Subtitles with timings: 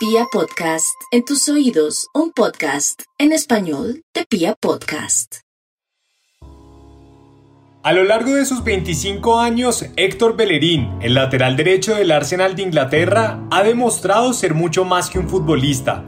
[0.00, 5.40] Pia Podcast, en tus oídos, un podcast en español de Pia Podcast.
[7.82, 12.62] A lo largo de sus 25 años, Héctor Bellerín, el lateral derecho del Arsenal de
[12.62, 16.06] Inglaterra, ha demostrado ser mucho más que un futbolista.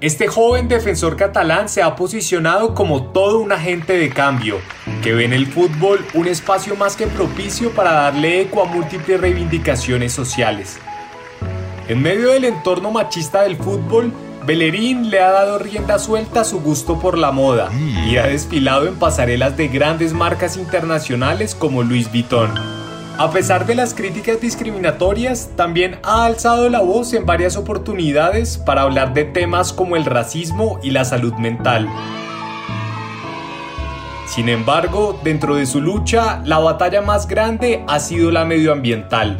[0.00, 4.60] Este joven defensor catalán se ha posicionado como todo un agente de cambio,
[5.02, 9.20] que ve en el fútbol un espacio más que propicio para darle eco a múltiples
[9.20, 10.78] reivindicaciones sociales.
[11.88, 14.12] En medio del entorno machista del fútbol,
[14.44, 17.70] Bellerín le ha dado rienda suelta a su gusto por la moda
[18.06, 22.50] y ha desfilado en pasarelas de grandes marcas internacionales como Louis Vuitton.
[23.16, 28.82] A pesar de las críticas discriminatorias, también ha alzado la voz en varias oportunidades para
[28.82, 31.88] hablar de temas como el racismo y la salud mental.
[34.26, 39.38] Sin embargo, dentro de su lucha, la batalla más grande ha sido la medioambiental.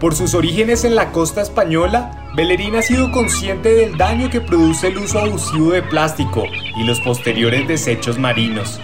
[0.00, 4.88] Por sus orígenes en la costa española, Bellerín ha sido consciente del daño que produce
[4.88, 6.44] el uso abusivo de plástico
[6.76, 8.78] y los posteriores desechos marinos.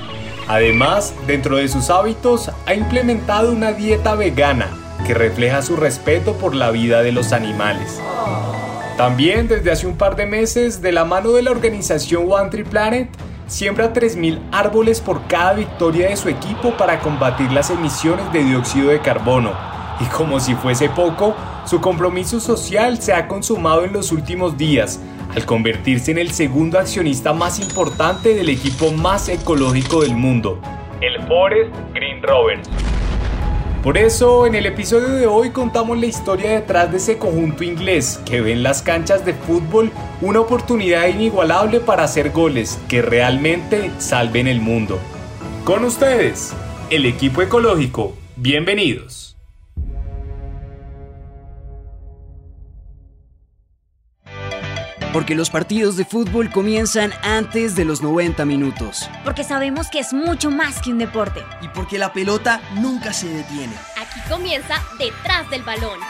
[0.49, 4.69] Además, dentro de sus hábitos, ha implementado una dieta vegana
[5.07, 8.01] que refleja su respeto por la vida de los animales.
[8.97, 12.65] También desde hace un par de meses, de la mano de la organización One Tree
[12.65, 13.11] Planet,
[13.49, 18.89] siembra 3.000 árboles por cada victoria de su equipo para combatir las emisiones de dióxido
[18.89, 19.72] de carbono
[20.03, 25.01] y como si fuese poco, su compromiso social se ha consumado en los últimos días,
[25.35, 30.59] al convertirse en el segundo accionista más importante del equipo más ecológico del mundo,
[31.01, 32.69] el Forest Green Rovers.
[33.83, 38.21] Por eso, en el episodio de hoy contamos la historia detrás de ese conjunto inglés
[38.25, 43.91] que ve en las canchas de fútbol una oportunidad inigualable para hacer goles que realmente
[43.99, 45.01] salven el mundo.
[45.65, 46.55] Con ustedes,
[46.91, 48.15] el equipo ecológico.
[48.37, 49.32] Bienvenidos.
[55.13, 59.11] Porque los partidos de fútbol comienzan antes de los 90 minutos.
[59.25, 61.41] Porque sabemos que es mucho más que un deporte.
[61.61, 63.75] Y porque la pelota nunca se detiene.
[64.01, 66.01] Aquí comienza Detrás del Balón.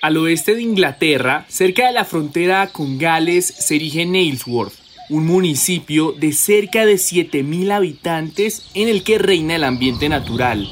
[0.00, 4.74] Al oeste de Inglaterra, cerca de la frontera con Gales, se erige Nailsworth,
[5.10, 10.68] un municipio de cerca de 7.000 habitantes en el que reina el ambiente natural,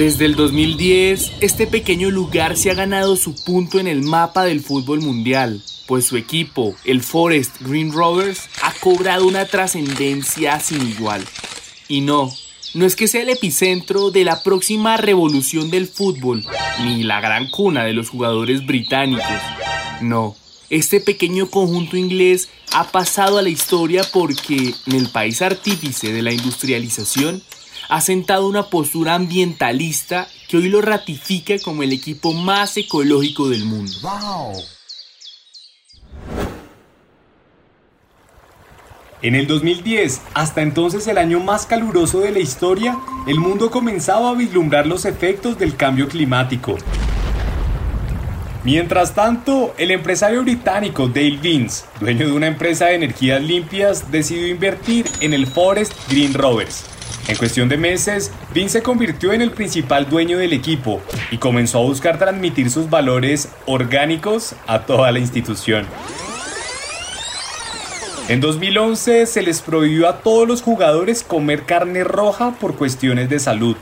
[0.00, 4.62] desde el 2010, este pequeño lugar se ha ganado su punto en el mapa del
[4.62, 11.22] fútbol mundial, pues su equipo, el Forest Green Rovers, ha cobrado una trascendencia sin igual.
[11.86, 12.32] Y no,
[12.72, 16.46] no es que sea el epicentro de la próxima revolución del fútbol,
[16.82, 19.26] ni la gran cuna de los jugadores británicos.
[20.00, 20.34] No,
[20.70, 26.22] este pequeño conjunto inglés ha pasado a la historia porque en el país artífice de
[26.22, 27.42] la industrialización
[27.90, 33.64] ha sentado una postura ambientalista que hoy lo ratifica como el equipo más ecológico del
[33.64, 33.92] mundo.
[39.22, 42.96] En el 2010, hasta entonces el año más caluroso de la historia,
[43.26, 46.76] el mundo comenzaba a vislumbrar los efectos del cambio climático.
[48.62, 54.46] Mientras tanto, el empresario británico Dale Vince, dueño de una empresa de energías limpias, decidió
[54.46, 56.84] invertir en el Forest Green Rovers,
[57.30, 61.78] en cuestión de meses, Vince se convirtió en el principal dueño del equipo y comenzó
[61.78, 65.86] a buscar transmitir sus valores orgánicos a toda la institución.
[68.28, 73.38] En 2011 se les prohibió a todos los jugadores comer carne roja por cuestiones de
[73.38, 73.76] salud.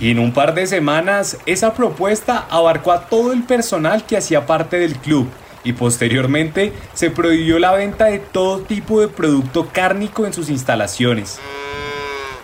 [0.00, 4.46] Y en un par de semanas esa propuesta abarcó a todo el personal que hacía
[4.46, 5.28] parte del club
[5.62, 11.40] y posteriormente se prohibió la venta de todo tipo de producto cárnico en sus instalaciones.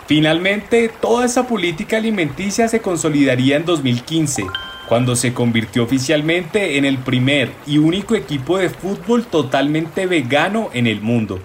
[0.07, 4.45] Finalmente, toda esa política alimenticia se consolidaría en 2015,
[4.87, 10.87] cuando se convirtió oficialmente en el primer y único equipo de fútbol totalmente vegano en
[10.87, 11.41] el mundo.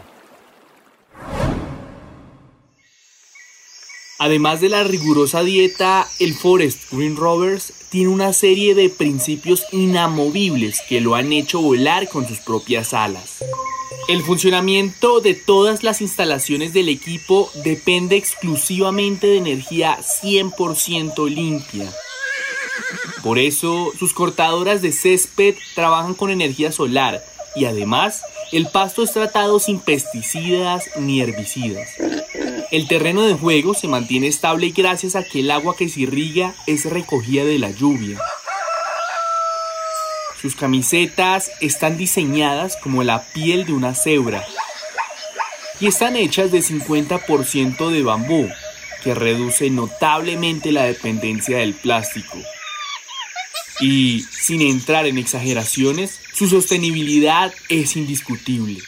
[4.21, 10.81] Además de la rigurosa dieta, el Forest Green Rovers tiene una serie de principios inamovibles
[10.89, 13.43] que lo han hecho volar con sus propias alas.
[14.09, 21.93] El funcionamiento de todas las instalaciones del equipo depende exclusivamente de energía 100% limpia.
[23.23, 27.23] Por eso, sus cortadoras de césped trabajan con energía solar
[27.55, 31.89] y además el pasto es tratado sin pesticidas ni herbicidas.
[32.73, 36.55] El terreno de juego se mantiene estable gracias a que el agua que se irriga
[36.67, 38.19] es recogida de la lluvia.
[40.43, 44.45] Sus camisetas están diseñadas como la piel de una cebra
[45.79, 48.49] y están hechas de 50% de bambú,
[49.05, 52.39] que reduce notablemente la dependencia del plástico.
[53.81, 58.81] Y, sin entrar en exageraciones, su sostenibilidad es indiscutible.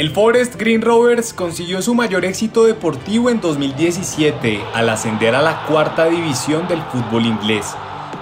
[0.00, 5.66] El Forest Green Rovers consiguió su mayor éxito deportivo en 2017 al ascender a la
[5.66, 7.66] cuarta división del fútbol inglés.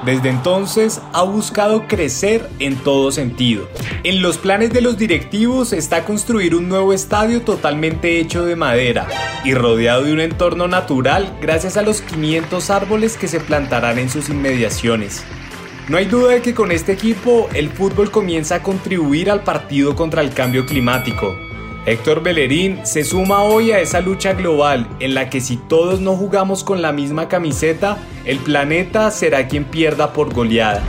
[0.05, 3.69] Desde entonces ha buscado crecer en todo sentido.
[4.03, 9.07] En los planes de los directivos está construir un nuevo estadio totalmente hecho de madera
[9.45, 14.11] y rodeado de un entorno natural gracias a los 500 árboles que se plantarán en
[14.11, 15.23] sus inmediaciones.
[15.89, 19.95] No hay duda de que con este equipo el fútbol comienza a contribuir al partido
[19.95, 21.48] contra el cambio climático.
[21.87, 26.17] Héctor Bellerín se suma hoy a esa lucha global en la que si todos no
[26.17, 30.83] jugamos con la misma camiseta, el planeta será quien pierda por goleada.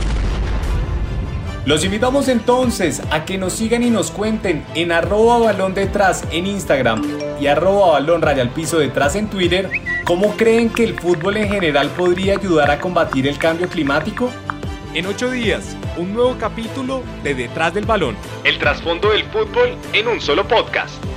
[1.66, 6.46] Los invitamos entonces a que nos sigan y nos cuenten en arroba balón detrás en
[6.46, 7.02] Instagram
[7.40, 8.22] y arroba balón
[8.54, 9.70] piso detrás en Twitter
[10.04, 14.30] cómo creen que el fútbol en general podría ayudar a combatir el cambio climático.
[14.94, 18.16] En ocho días, un nuevo capítulo de Detrás del Balón.
[18.44, 21.09] El trasfondo del fútbol en un solo podcast.